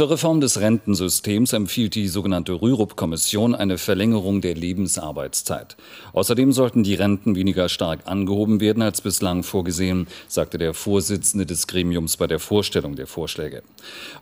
[0.00, 5.76] Zur Reform des Rentensystems empfiehlt die sogenannte Rürup-Kommission eine Verlängerung der Lebensarbeitszeit.
[6.14, 11.66] Außerdem sollten die Renten weniger stark angehoben werden als bislang vorgesehen, sagte der Vorsitzende des
[11.66, 13.62] Gremiums bei der Vorstellung der Vorschläge.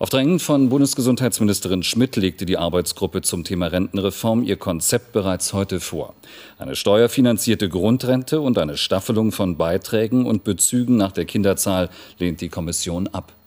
[0.00, 5.78] Auf Drängen von Bundesgesundheitsministerin Schmidt legte die Arbeitsgruppe zum Thema Rentenreform ihr Konzept bereits heute
[5.78, 6.16] vor.
[6.58, 11.88] Eine steuerfinanzierte Grundrente und eine Staffelung von Beiträgen und Bezügen nach der Kinderzahl
[12.18, 13.37] lehnt die Kommission ab.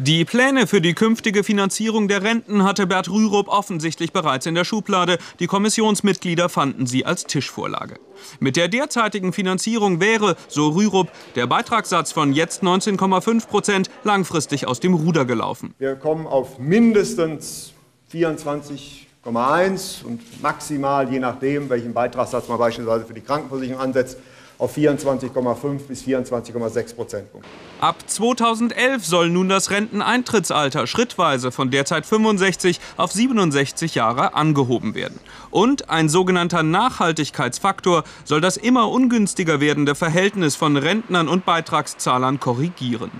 [0.00, 4.62] Die Pläne für die künftige Finanzierung der Renten hatte Bert Rürup offensichtlich bereits in der
[4.62, 5.18] Schublade.
[5.40, 7.96] Die Kommissionsmitglieder fanden sie als Tischvorlage.
[8.38, 14.78] Mit der derzeitigen Finanzierung wäre, so Rürup, der Beitragssatz von jetzt 19,5 Prozent langfristig aus
[14.78, 15.74] dem Ruder gelaufen.
[15.78, 17.72] Wir kommen auf mindestens
[18.12, 24.16] 24,1 und maximal, je nachdem, welchen Beitragssatz man beispielsweise für die Krankenversicherung ansetzt,
[24.58, 27.48] auf 24,5 bis 24,6 Prozentpunkte.
[27.80, 35.20] Ab 2011 soll nun das Renteneintrittsalter schrittweise von derzeit 65 auf 67 Jahre angehoben werden.
[35.50, 43.12] Und ein sogenannter Nachhaltigkeitsfaktor soll das immer ungünstiger werdende Verhältnis von Rentnern und Beitragszahlern korrigieren.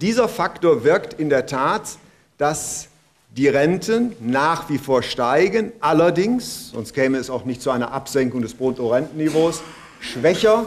[0.00, 1.98] Dieser Faktor wirkt in der Tat,
[2.38, 2.88] dass
[3.36, 5.72] die Renten nach wie vor steigen.
[5.80, 9.60] Allerdings, sonst käme es auch nicht zu einer Absenkung des Bruttorentenniveaus,
[10.00, 10.64] schwächer,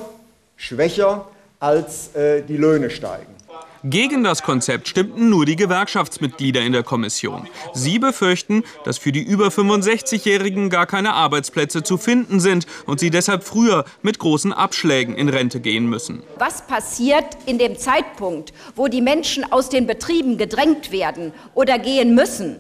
[0.55, 1.27] schwächer
[1.59, 3.35] als äh, die Löhne steigen.
[3.83, 7.47] Gegen das Konzept stimmten nur die Gewerkschaftsmitglieder in der Kommission.
[7.73, 13.09] Sie befürchten, dass für die über 65-Jährigen gar keine Arbeitsplätze zu finden sind und sie
[13.09, 16.21] deshalb früher mit großen Abschlägen in Rente gehen müssen.
[16.37, 22.13] Was passiert in dem Zeitpunkt, wo die Menschen aus den Betrieben gedrängt werden oder gehen
[22.13, 22.57] müssen?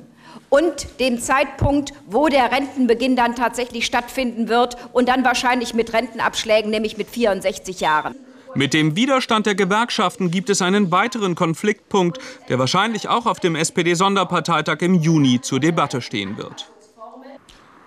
[0.51, 6.69] Und dem Zeitpunkt, wo der Rentenbeginn dann tatsächlich stattfinden wird und dann wahrscheinlich mit Rentenabschlägen,
[6.69, 8.15] nämlich mit 64 Jahren.
[8.53, 12.19] Mit dem Widerstand der Gewerkschaften gibt es einen weiteren Konfliktpunkt,
[12.49, 16.69] der wahrscheinlich auch auf dem SPD-Sonderparteitag im Juni zur Debatte stehen wird.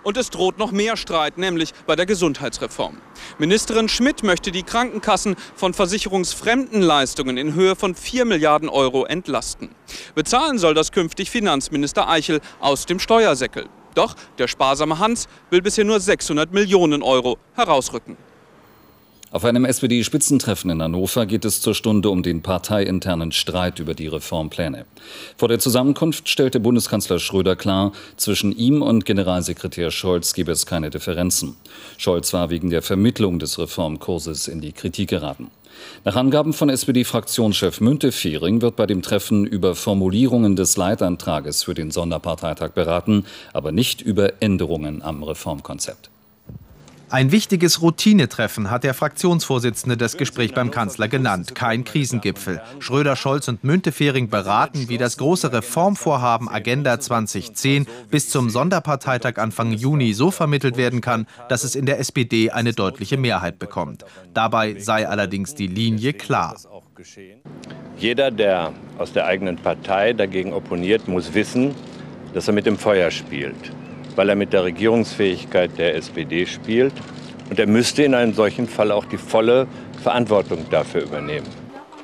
[0.05, 2.99] Und es droht noch mehr Streit, nämlich bei der Gesundheitsreform.
[3.39, 9.71] Ministerin Schmidt möchte die Krankenkassen von versicherungsfremden Leistungen in Höhe von 4 Milliarden Euro entlasten.
[10.15, 13.67] Bezahlen soll das künftig Finanzminister Eichel aus dem Steuersäckel.
[13.95, 18.17] Doch der sparsame Hans will bisher nur 600 Millionen Euro herausrücken.
[19.35, 24.07] Auf einem SPD-Spitzentreffen in Hannover geht es zur Stunde um den parteiinternen Streit über die
[24.07, 24.85] Reformpläne.
[25.37, 30.89] Vor der Zusammenkunft stellte Bundeskanzler Schröder klar, zwischen ihm und Generalsekretär Scholz gebe es keine
[30.89, 31.57] Differenzen.
[31.99, 35.51] Scholz war wegen der Vermittlung des Reformkurses in die Kritik geraten.
[36.05, 41.91] Nach Angaben von SPD-Fraktionschef Müntefering wird bei dem Treffen über Formulierungen des Leitantrages für den
[41.91, 46.14] Sonderparteitag beraten, aber nicht über Änderungen am Reformkonzept.
[47.15, 51.55] Ein wichtiges Routinetreffen hat der Fraktionsvorsitzende das Gespräch beim Kanzler genannt.
[51.55, 52.61] Kein Krisengipfel.
[52.81, 59.71] Schröder, Scholz und Müntefering beraten, wie das große Reformvorhaben Agenda 2010 bis zum Sonderparteitag Anfang
[59.71, 64.05] Juni so vermittelt werden kann, dass es in der SPD eine deutliche Mehrheit bekommt.
[64.33, 66.57] Dabei sei allerdings die Linie klar.
[67.97, 71.77] Jeder, der aus der eigenen Partei dagegen opponiert, muss wissen,
[72.33, 73.71] dass er mit dem Feuer spielt
[74.17, 76.95] weil er mit der Regierungsfähigkeit der SPD spielt.
[77.51, 79.67] Und er müsste in einem solchen Fall auch die volle
[80.03, 81.47] Verantwortung dafür übernehmen.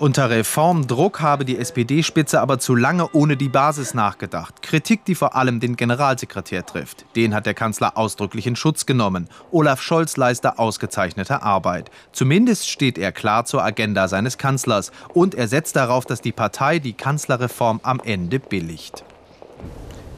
[0.00, 4.62] Unter Reformdruck habe die SPD-Spitze aber zu lange ohne die Basis nachgedacht.
[4.62, 7.04] Kritik, die vor allem den Generalsekretär trifft.
[7.16, 9.28] Den hat der Kanzler ausdrücklich in Schutz genommen.
[9.50, 11.90] Olaf Scholz leiste ausgezeichnete Arbeit.
[12.12, 14.90] Zumindest steht er klar zur Agenda seines Kanzlers.
[15.12, 19.04] Und er setzt darauf, dass die Partei die Kanzlerreform am Ende billigt.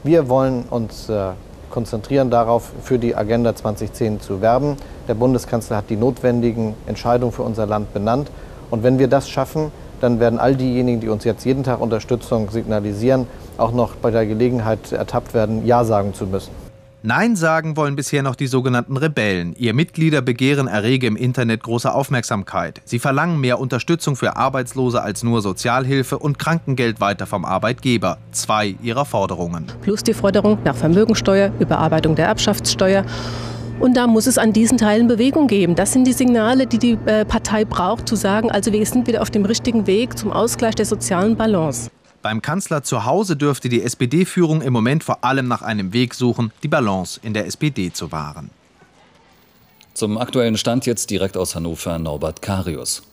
[0.05, 1.33] Wir wollen uns äh
[1.73, 4.77] konzentrieren darauf, für die Agenda 2010 zu werben.
[5.07, 8.29] Der Bundeskanzler hat die notwendigen Entscheidungen für unser Land benannt.
[8.69, 12.51] Und wenn wir das schaffen, dann werden all diejenigen, die uns jetzt jeden Tag Unterstützung
[12.51, 13.25] signalisieren,
[13.57, 16.62] auch noch bei der Gelegenheit ertappt werden, Ja sagen zu müssen.
[17.05, 19.53] Nein sagen wollen bisher noch die sogenannten Rebellen.
[19.57, 22.81] Ihr Mitgliederbegehren errege im Internet große Aufmerksamkeit.
[22.85, 28.19] Sie verlangen mehr Unterstützung für Arbeitslose als nur Sozialhilfe und Krankengeld weiter vom Arbeitgeber.
[28.31, 29.65] Zwei ihrer Forderungen.
[29.81, 33.03] Plus die Forderung nach Vermögensteuer, Überarbeitung der Erbschaftssteuer.
[33.81, 35.75] Und da muss es an diesen Teilen Bewegung geben.
[35.75, 39.21] Das sind die Signale, die die äh, Partei braucht, zu sagen, also wir sind wieder
[39.21, 41.91] auf dem richtigen Weg zum Ausgleich der sozialen Balance.
[42.23, 46.53] Beim Kanzler zu Hause dürfte die SPD-Führung im Moment vor allem nach einem Weg suchen,
[46.63, 48.49] die Balance in der SPD zu wahren.
[49.93, 53.03] Zum aktuellen Stand jetzt direkt aus Hannover Norbert Karius.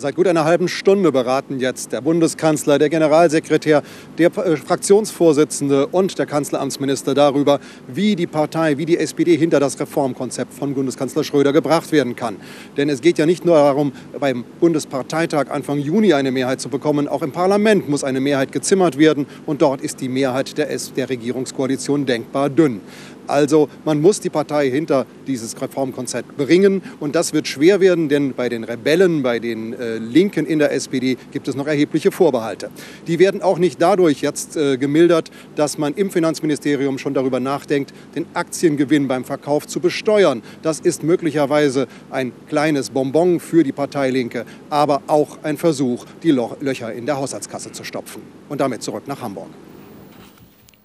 [0.00, 3.82] Seit gut einer halben Stunde beraten jetzt der Bundeskanzler, der Generalsekretär,
[4.16, 7.58] der äh, Fraktionsvorsitzende und der Kanzleramtsminister darüber,
[7.88, 12.36] wie die Partei, wie die SPD hinter das Reformkonzept von Bundeskanzler Schröder gebracht werden kann.
[12.76, 13.90] Denn es geht ja nicht nur darum,
[14.20, 18.98] beim Bundesparteitag Anfang Juni eine Mehrheit zu bekommen, auch im Parlament muss eine Mehrheit gezimmert
[18.98, 22.82] werden und dort ist die Mehrheit der, der Regierungskoalition denkbar dünn.
[23.28, 26.82] Also man muss die Partei hinter dieses Reformkonzept bringen.
[27.00, 30.72] Und das wird schwer werden, denn bei den Rebellen, bei den äh, Linken in der
[30.72, 32.70] SPD gibt es noch erhebliche Vorbehalte.
[33.06, 37.92] Die werden auch nicht dadurch jetzt äh, gemildert, dass man im Finanzministerium schon darüber nachdenkt,
[38.14, 40.42] den Aktiengewinn beim Verkauf zu besteuern.
[40.62, 46.30] Das ist möglicherweise ein kleines Bonbon für die Partei Linke, aber auch ein Versuch, die
[46.30, 48.22] Löcher in der Haushaltskasse zu stopfen.
[48.48, 49.48] Und damit zurück nach Hamburg.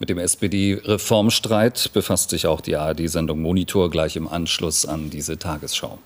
[0.03, 5.97] Mit dem SPD-Reformstreit befasst sich auch die ARD-Sendung Monitor gleich im Anschluss an diese Tagesschau.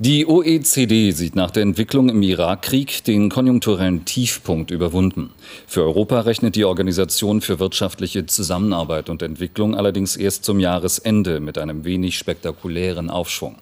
[0.00, 5.30] Die OECD sieht nach der Entwicklung im Irakkrieg den konjunkturellen Tiefpunkt überwunden.
[5.68, 11.58] Für Europa rechnet die Organisation für wirtschaftliche Zusammenarbeit und Entwicklung allerdings erst zum Jahresende mit
[11.58, 13.54] einem wenig spektakulären Aufschwung.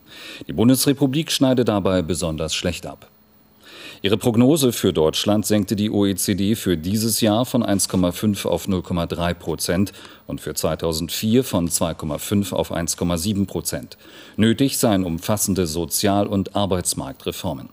[0.48, 3.10] Die Bundesrepublik schneidet dabei besonders schlecht ab.
[4.06, 9.92] Ihre Prognose für Deutschland senkte die OECD für dieses Jahr von 1,5 auf 0,3 Prozent
[10.28, 13.98] und für 2004 von 2,5 auf 1,7 Prozent.
[14.36, 17.68] Nötig seien umfassende Sozial- und Arbeitsmarktreformen.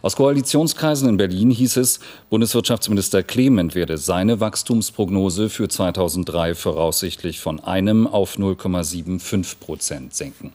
[0.00, 2.00] Aus Koalitionskreisen in Berlin hieß es,
[2.30, 10.54] Bundeswirtschaftsminister Clement werde seine Wachstumsprognose für 2003 voraussichtlich von einem auf 0,75 Prozent senken.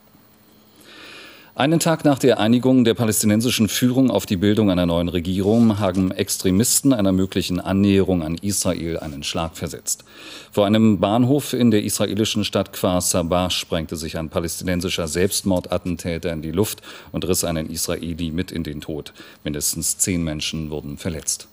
[1.60, 6.10] Einen Tag nach der Einigung der palästinensischen Führung auf die Bildung einer neuen Regierung haben
[6.10, 10.06] Extremisten einer möglichen Annäherung an Israel einen Schlag versetzt.
[10.54, 16.42] Vor einem Bahnhof in der israelischen Stadt Kfar Sabah sprengte sich ein palästinensischer Selbstmordattentäter in
[16.42, 19.12] die Luft und riss einen Israeli mit in den Tod.
[19.44, 21.50] Mindestens zehn Menschen wurden verletzt.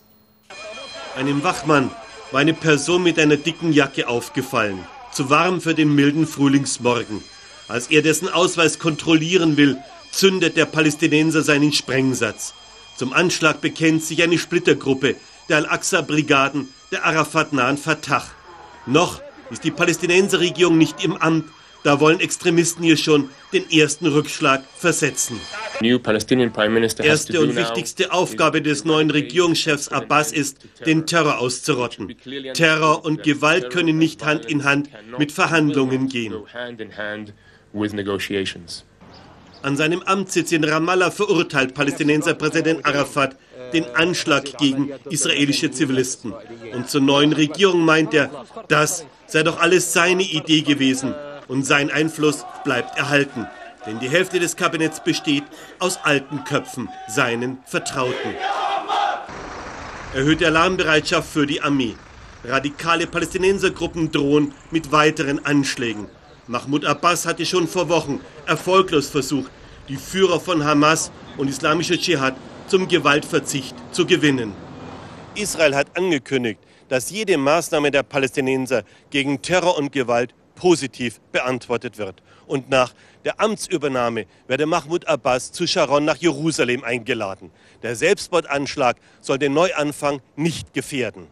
[1.17, 1.91] Einem Wachmann
[2.31, 4.79] war eine Person mit einer dicken Jacke aufgefallen.
[5.11, 7.25] Zu warm für den milden Frühlingsmorgen.
[7.67, 9.76] Als er dessen Ausweis kontrollieren will,
[10.16, 12.54] zündet der Palästinenser seinen Sprengsatz.
[12.96, 15.16] Zum Anschlag bekennt sich eine Splittergruppe
[15.48, 18.24] der Al-Aqsa-Brigaden der Arafat-nahen Fatah.
[18.86, 19.20] Noch
[19.50, 21.44] ist die Palästinenserregierung nicht im Amt,
[21.84, 25.38] da wollen Extremisten hier schon den ersten Rückschlag versetzen.
[26.98, 32.16] Erste und wichtigste Aufgabe des neuen Regierungschefs Abbas ist, den Terror auszurotten.
[32.54, 36.34] Terror und Gewalt können nicht Hand in Hand mit Verhandlungen gehen.
[39.66, 43.34] An seinem Amtssitz in Ramallah verurteilt Palästinenser Präsident Arafat
[43.72, 46.32] den Anschlag gegen israelische Zivilisten.
[46.72, 48.30] Und zur neuen Regierung meint er,
[48.68, 51.16] das sei doch alles seine Idee gewesen
[51.48, 53.48] und sein Einfluss bleibt erhalten.
[53.86, 55.42] Denn die Hälfte des Kabinetts besteht
[55.80, 58.36] aus alten Köpfen, seinen Vertrauten.
[60.14, 61.96] Erhöhte Alarmbereitschaft für die Armee.
[62.44, 66.06] Radikale Palästinensergruppen drohen mit weiteren Anschlägen.
[66.48, 69.50] Mahmoud Abbas hatte schon vor Wochen erfolglos versucht,
[69.88, 72.37] die Führer von Hamas und islamischer Dschihad
[72.69, 74.52] zum Gewaltverzicht zu gewinnen.
[75.34, 82.22] Israel hat angekündigt, dass jede Maßnahme der Palästinenser gegen Terror und Gewalt positiv beantwortet wird.
[82.46, 82.94] Und nach
[83.25, 87.50] der Amtsübernahme werde Mahmoud Abbas zu Sharon nach Jerusalem eingeladen.
[87.82, 91.26] Der Selbstmordanschlag soll den Neuanfang nicht gefährden.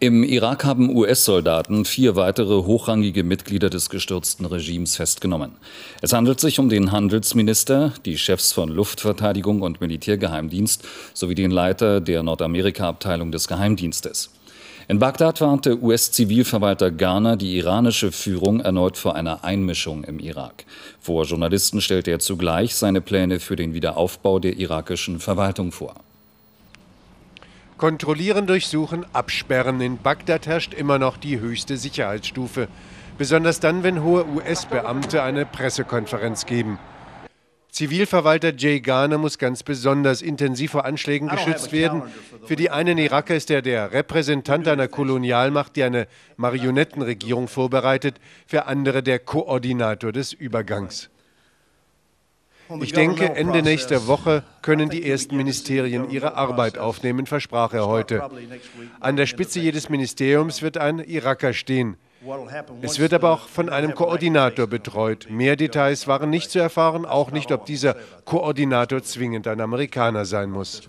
[0.00, 5.52] Im Irak haben US-Soldaten vier weitere hochrangige Mitglieder des gestürzten Regimes festgenommen.
[6.02, 10.82] Es handelt sich um den Handelsminister, die Chefs von Luftverteidigung und Militärgeheimdienst
[11.14, 14.30] sowie den Leiter der Nordamerika-Abteilung des Geheimdienstes.
[14.88, 20.66] In Bagdad warnte US-Zivilverwalter Garner die iranische Führung erneut vor einer Einmischung im Irak.
[21.00, 25.94] Vor Journalisten stellte er zugleich seine Pläne für den Wiederaufbau der irakischen Verwaltung vor.
[27.76, 29.80] Kontrollieren, durchsuchen, absperren.
[29.80, 32.68] In Bagdad herrscht immer noch die höchste Sicherheitsstufe.
[33.18, 36.78] Besonders dann, wenn hohe US-Beamte eine Pressekonferenz geben.
[37.74, 42.02] Zivilverwalter Jay Garner muss ganz besonders intensiv vor Anschlägen geschützt werden.
[42.44, 48.66] Für die einen Iraker ist er der Repräsentant einer Kolonialmacht, die eine Marionettenregierung vorbereitet, für
[48.66, 51.10] andere der Koordinator des Übergangs.
[52.80, 58.28] Ich denke, Ende nächster Woche können die ersten Ministerien ihre Arbeit aufnehmen, versprach er heute.
[59.00, 61.96] An der Spitze jedes Ministeriums wird ein Iraker stehen.
[62.80, 65.26] Es wird aber auch von einem Koordinator betreut.
[65.28, 70.50] Mehr Details waren nicht zu erfahren, auch nicht, ob dieser Koordinator zwingend ein Amerikaner sein
[70.50, 70.88] muss.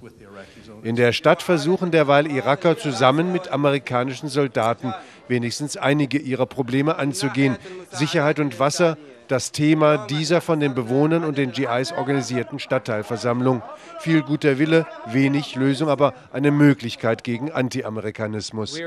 [0.83, 4.93] In der Stadt versuchen derweil Iraker zusammen mit amerikanischen Soldaten
[5.27, 7.57] wenigstens einige ihrer Probleme anzugehen.
[7.91, 13.63] Sicherheit und Wasser Das Thema dieser von den Bewohnern und den GIs organisierten Stadtteilversammlung.
[13.99, 18.79] Viel guter Wille, wenig Lösung, aber eine Möglichkeit gegen Anti-Amerikanismus.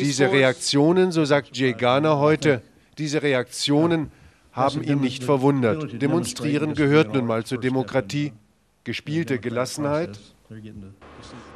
[0.00, 2.62] Diese Reaktionen, so sagt Jay Garner heute,
[2.96, 4.10] diese Reaktionen
[4.52, 6.00] haben ihn nicht verwundert.
[6.00, 8.32] Demonstrieren gehört nun mal zur Demokratie.
[8.84, 10.18] Gespielte Gelassenheit.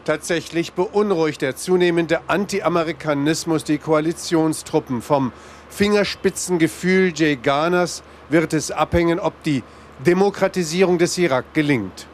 [0.04, 5.00] Tatsächlich beunruhigt der zunehmende Anti-Amerikanismus die Koalitionstruppen.
[5.02, 5.32] Vom
[5.68, 9.62] Fingerspitzengefühl Jay Garners wird es abhängen, ob die
[10.04, 12.08] Demokratisierung des Irak gelingt.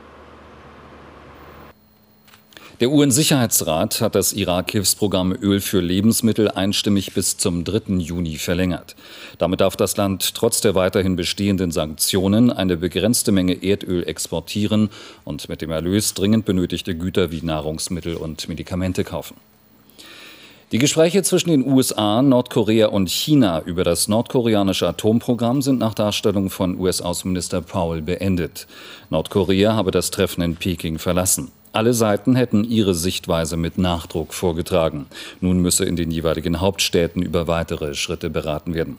[2.79, 7.95] Der UN-Sicherheitsrat hat das Irak-Hilfsprogramm Öl für Lebensmittel einstimmig bis zum 3.
[7.95, 8.97] Juni verlängert.
[9.39, 14.91] Damit darf das Land trotz der weiterhin bestehenden Sanktionen eine begrenzte Menge Erdöl exportieren
[15.25, 19.37] und mit dem Erlös dringend benötigte Güter wie Nahrungsmittel und Medikamente kaufen.
[20.71, 26.51] Die Gespräche zwischen den USA, Nordkorea und China über das nordkoreanische Atomprogramm sind nach Darstellung
[26.51, 28.67] von US-Außenminister Powell beendet.
[29.09, 31.53] Nordkorea habe das Treffen in Peking verlassen.
[31.77, 35.05] Alle Seiten hätten ihre Sichtweise mit Nachdruck vorgetragen.
[35.43, 38.97] Nun müsse in den jeweiligen Hauptstädten über weitere Schritte beraten werden.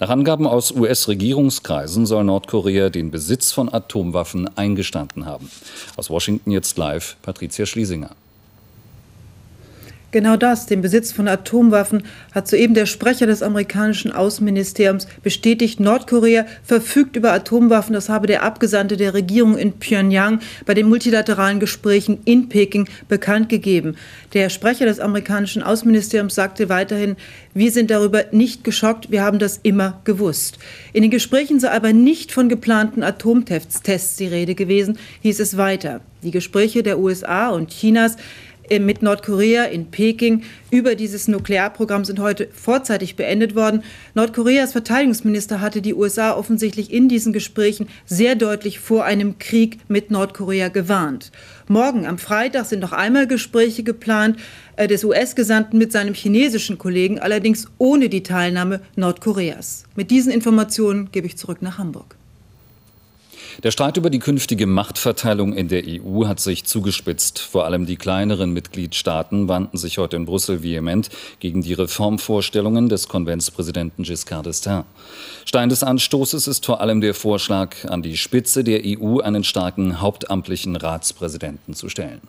[0.00, 5.50] Nach Angaben aus US-Regierungskreisen soll Nordkorea den Besitz von Atomwaffen eingestanden haben.
[5.96, 8.10] Aus Washington jetzt live Patricia Schlesinger.
[10.12, 12.02] Genau das, den Besitz von Atomwaffen,
[12.32, 15.78] hat soeben der Sprecher des amerikanischen Außenministeriums bestätigt.
[15.78, 17.92] Nordkorea verfügt über Atomwaffen.
[17.92, 23.48] Das habe der Abgesandte der Regierung in Pyongyang bei den multilateralen Gesprächen in Peking bekannt
[23.48, 23.94] gegeben.
[24.34, 27.16] Der Sprecher des amerikanischen Außenministeriums sagte weiterhin,
[27.54, 30.58] wir sind darüber nicht geschockt, wir haben das immer gewusst.
[30.92, 36.00] In den Gesprächen sei aber nicht von geplanten Atomtests die Rede gewesen, hieß es weiter.
[36.22, 38.16] Die Gespräche der USA und Chinas
[38.78, 43.82] mit Nordkorea in Peking über dieses Nuklearprogramm sind heute vorzeitig beendet worden.
[44.14, 50.12] Nordkoreas Verteidigungsminister hatte die USA offensichtlich in diesen Gesprächen sehr deutlich vor einem Krieg mit
[50.12, 51.32] Nordkorea gewarnt.
[51.66, 54.38] Morgen am Freitag sind noch einmal Gespräche geplant
[54.76, 59.84] äh, des US-Gesandten mit seinem chinesischen Kollegen, allerdings ohne die Teilnahme Nordkoreas.
[59.96, 62.19] Mit diesen Informationen gebe ich zurück nach Hamburg.
[63.62, 67.40] Der Streit über die künftige Machtverteilung in der EU hat sich zugespitzt.
[67.40, 73.08] Vor allem die kleineren Mitgliedstaaten wandten sich heute in Brüssel vehement gegen die Reformvorstellungen des
[73.08, 74.84] Konventspräsidenten Giscard d'Estaing.
[75.44, 80.00] Stein des Anstoßes ist vor allem der Vorschlag, an die Spitze der EU einen starken
[80.00, 82.22] hauptamtlichen Ratspräsidenten zu stellen.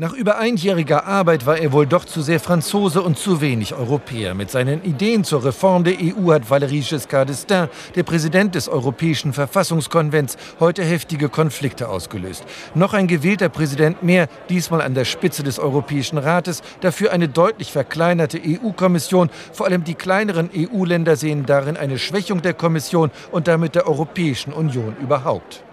[0.00, 4.32] Nach über einjähriger Arbeit war er wohl doch zu sehr Franzose und zu wenig Europäer.
[4.34, 9.32] Mit seinen Ideen zur Reform der EU hat Valéry Giscard d'Estaing, der Präsident des Europäischen
[9.32, 12.44] Verfassungskonvents, heute heftige Konflikte ausgelöst.
[12.76, 17.72] Noch ein gewählter Präsident mehr, diesmal an der Spitze des Europäischen Rates, dafür eine deutlich
[17.72, 19.30] verkleinerte EU-Kommission.
[19.52, 24.52] Vor allem die kleineren EU-Länder sehen darin eine Schwächung der Kommission und damit der Europäischen
[24.52, 25.64] Union überhaupt.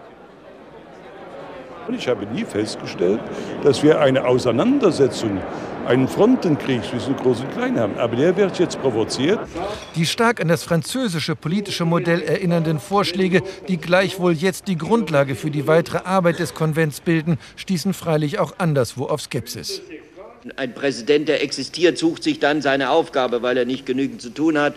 [1.88, 3.20] Und ich habe nie festgestellt,
[3.64, 5.40] dass wir eine Auseinandersetzung,
[5.86, 7.98] einen Frontenkrieg zwischen Groß und Klein haben.
[8.00, 9.40] Aber der wird jetzt provoziert.
[9.96, 15.52] Die stark an das französische politische Modell erinnernden Vorschläge, die gleichwohl jetzt die Grundlage für
[15.52, 19.82] die weitere Arbeit des Konvents bilden, stießen freilich auch anderswo auf Skepsis.
[20.56, 24.58] Ein Präsident, der existiert, sucht sich dann seine Aufgabe, weil er nicht genügend zu tun
[24.58, 24.74] hat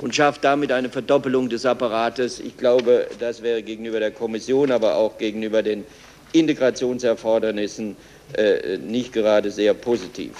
[0.00, 2.40] und schafft damit eine Verdoppelung des Apparates.
[2.40, 5.84] Ich glaube, das wäre gegenüber der Kommission, aber auch gegenüber den
[6.32, 7.96] Integrationserfordernissen
[8.34, 10.32] äh, nicht gerade sehr positiv.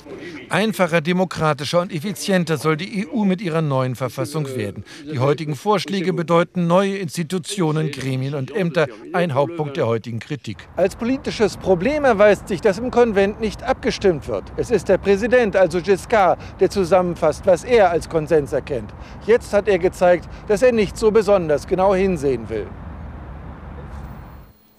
[0.51, 4.85] Einfacher, demokratischer und effizienter soll die EU mit ihrer neuen Verfassung werden.
[5.11, 10.59] Die heutigen Vorschläge bedeuten neue Institutionen, Gremien und Ämter, ein Hauptpunkt der heutigen Kritik.
[10.77, 14.45] Als politisches Problem erweist sich, dass im Konvent nicht abgestimmt wird.
[14.59, 18.93] Es ist der Präsident, also Giscard, der zusammenfasst, was er als Konsens erkennt.
[19.27, 22.67] Jetzt hat er gezeigt, dass er nicht so besonders genau hinsehen will.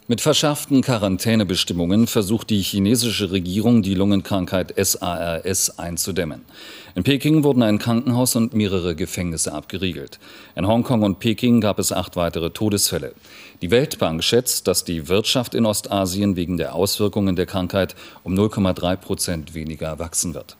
[0.10, 6.42] Mit verschärften Quarantänebestimmungen versucht die chinesische Regierung, die Lungenkrankheit SARS einzudämmen.
[6.96, 10.18] In Peking wurden ein Krankenhaus und mehrere Gefängnisse abgeriegelt.
[10.56, 13.14] In Hongkong und Peking gab es acht weitere Todesfälle.
[13.62, 18.96] Die Weltbank schätzt, dass die Wirtschaft in Ostasien wegen der Auswirkungen der Krankheit um 0,3
[18.96, 20.58] Prozent weniger wachsen wird.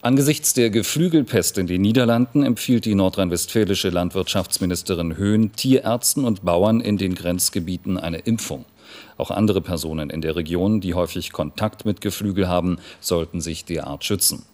[0.00, 6.98] Angesichts der Geflügelpest in den Niederlanden empfiehlt die nordrhein-westfälische Landwirtschaftsministerin Höhn Tierärzten und Bauern in
[6.98, 8.64] den Grenzgebieten eine Impfung.
[9.16, 14.04] Auch andere Personen in der Region, die häufig Kontakt mit Geflügel haben, sollten sich derart
[14.04, 14.44] schützen.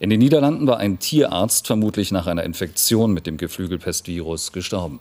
[0.00, 4.98] In den Niederlanden war ein Tierarzt vermutlich nach einer Infektion mit dem Geflügelpestvirus gestorben.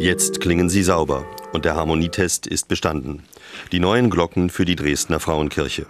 [0.00, 3.22] Jetzt klingen sie sauber und der Harmonietest ist bestanden.
[3.70, 5.84] Die neuen Glocken für die Dresdner Frauenkirche.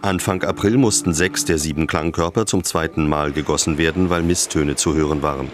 [0.00, 4.94] Anfang April mussten sechs der sieben Klangkörper zum zweiten Mal gegossen werden, weil Misstöne zu
[4.94, 5.50] hören waren.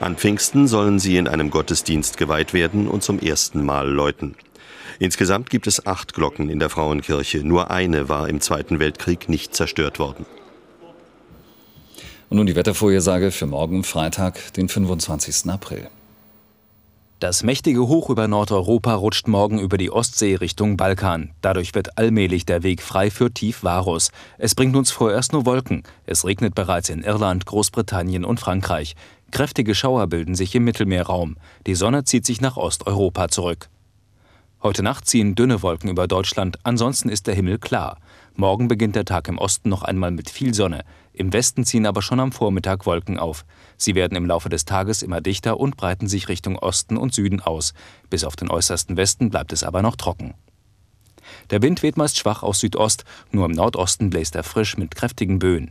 [0.00, 4.34] An Pfingsten sollen sie in einem Gottesdienst geweiht werden und zum ersten Mal läuten.
[4.98, 7.44] Insgesamt gibt es acht Glocken in der Frauenkirche.
[7.44, 10.26] Nur eine war im Zweiten Weltkrieg nicht zerstört worden.
[12.30, 15.48] Und nun die Wettervorhersage für morgen Freitag, den 25.
[15.52, 15.88] April.
[17.24, 21.32] Das mächtige Hoch über Nordeuropa rutscht morgen über die Ostsee Richtung Balkan.
[21.40, 24.10] Dadurch wird allmählich der Weg frei für Tiefvarus.
[24.36, 25.84] Es bringt uns vorerst nur Wolken.
[26.04, 28.94] Es regnet bereits in Irland, Großbritannien und Frankreich.
[29.30, 31.38] Kräftige Schauer bilden sich im Mittelmeerraum.
[31.66, 33.70] Die Sonne zieht sich nach Osteuropa zurück.
[34.62, 38.00] Heute Nacht ziehen dünne Wolken über Deutschland, ansonsten ist der Himmel klar.
[38.34, 40.84] Morgen beginnt der Tag im Osten noch einmal mit viel Sonne.
[41.16, 43.44] Im Westen ziehen aber schon am Vormittag Wolken auf.
[43.76, 47.40] Sie werden im Laufe des Tages immer dichter und breiten sich Richtung Osten und Süden
[47.40, 47.72] aus.
[48.10, 50.34] Bis auf den äußersten Westen bleibt es aber noch trocken.
[51.50, 55.38] Der Wind weht meist schwach aus Südost, nur im Nordosten bläst er frisch mit kräftigen
[55.38, 55.70] Böen.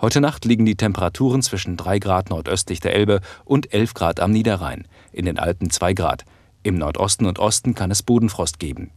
[0.00, 4.30] Heute Nacht liegen die Temperaturen zwischen 3 Grad nordöstlich der Elbe und 11 Grad am
[4.30, 6.24] Niederrhein, in den Alpen 2 Grad.
[6.62, 8.92] Im Nordosten und Osten kann es Bodenfrost geben.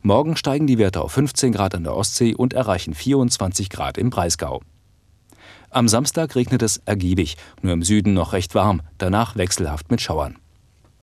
[0.00, 4.10] Morgen steigen die Werte auf 15 Grad an der Ostsee und erreichen 24 Grad im
[4.10, 4.60] Breisgau.
[5.74, 10.36] Am Samstag regnet es ergiebig, nur im Süden noch recht warm, danach wechselhaft mit Schauern.